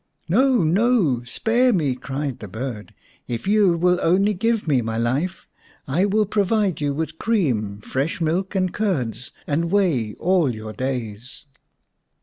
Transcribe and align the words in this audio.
"No, 0.27 0.63
no! 0.63 1.21
Spare 1.25 1.71
me!" 1.71 1.93
cried 1.95 2.39
the 2.39 2.47
bird." 2.47 2.95
If 3.27 3.47
you 3.47 3.77
will 3.77 3.99
only 4.01 4.33
give 4.33 4.67
me 4.67 4.81
my 4.81 4.97
life 4.97 5.45
I 5.87 6.05
will 6.05 6.25
provide 6.25 6.81
you 6.81 6.91
with 6.91 7.19
cream, 7.19 7.81
fresh 7.81 8.19
milk, 8.19 8.55
and 8.55 8.73
curds 8.73 9.29
and 9.45 9.69
whey 9.69 10.15
all 10.15 10.55
your 10.55 10.73
days." 10.73 11.45